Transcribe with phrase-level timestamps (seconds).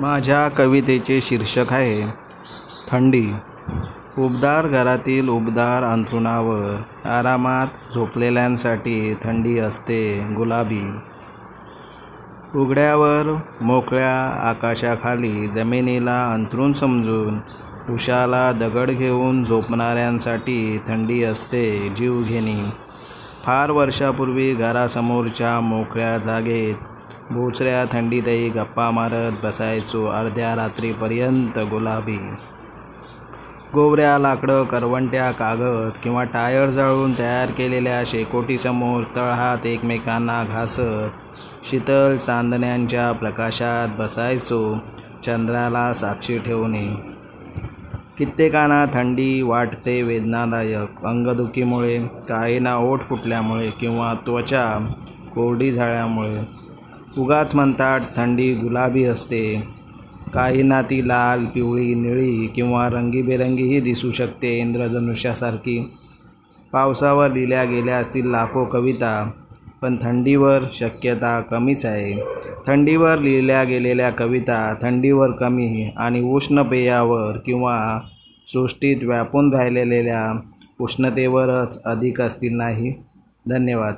[0.00, 2.14] माझ्या कवितेचे शीर्षक आहे
[2.90, 3.26] थंडी.
[4.18, 10.82] उबदार घरातील उबदार अंथरुणावर आरामात झोपलेल्यांसाठी थंडी असते गुलाबी.
[12.54, 17.38] उघड्यावर मोकळ्या आकाशाखाली जमिनीला अंथरूण समजून
[17.94, 22.70] उशाला दगड घेऊन झोपणाऱ्यांसाठी थंडी असते जीवघेणी.
[23.46, 26.95] फार वर्षापूर्वी घरासमोरच्या मोकळ्या जागेत
[27.30, 32.18] बोचऱ्या थंडीतही गप्पा मारत बसायचो अर्ध्या रात्रीपर्यंत गुलाबी
[33.74, 43.10] गोवऱ्या लाकडं करवंट्या कागद किंवा टायर जाळून तयार केलेल्या शेकोटीसमोर तळहात एकमेकांना घासत शीतल चांदण्यांच्या
[43.12, 44.60] प्रकाशात बसायचो
[45.26, 46.86] चंद्राला साक्षी ठेवणे
[48.18, 51.98] कित्येकांना थंडी वाटते वेदनादायक अंगदुखीमुळे
[52.28, 54.66] काहींना ओठ फुटल्यामुळे किंवा त्वचा
[55.34, 56.65] कोरडी झाल्यामुळे
[57.18, 59.62] उगाच म्हणतात थंडी गुलाबी असते.
[60.34, 65.92] काहींना ती लाल पिवळी निळी किंवा रंगीबेरंगीही दिसू शकते इंद्रधनुष्यासारखी.
[66.72, 69.30] पावसावर लिहिल्या गेल्या असतील लाखो कविता
[69.82, 72.20] पण थंडीवर शक्यता कमीच आहे.
[72.66, 78.00] थंडीवर लिहिल्या गेलेल्या कविता थंडीवर कमी आणि उष्ण पेयावर किंवा
[78.46, 80.40] सृष्टीत व्यापून राहिलेल्या
[80.80, 82.92] उष्णतेवरच अधिक असतील नाही?
[83.48, 83.94] धन्यवाद.